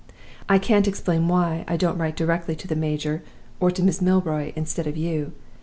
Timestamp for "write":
1.99-2.15